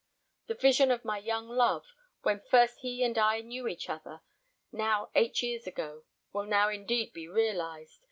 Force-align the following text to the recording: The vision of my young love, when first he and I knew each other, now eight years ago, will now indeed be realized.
The 0.47 0.55
vision 0.55 0.89
of 0.89 1.05
my 1.05 1.19
young 1.19 1.47
love, 1.47 1.85
when 2.23 2.39
first 2.39 2.79
he 2.79 3.03
and 3.03 3.15
I 3.19 3.41
knew 3.41 3.67
each 3.67 3.87
other, 3.87 4.21
now 4.71 5.11
eight 5.13 5.43
years 5.43 5.67
ago, 5.67 6.05
will 6.33 6.47
now 6.47 6.69
indeed 6.69 7.13
be 7.13 7.27
realized. 7.27 7.99